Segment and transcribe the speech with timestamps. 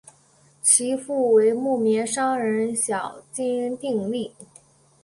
[0.63, 4.33] 其父为木棉商人小津定利。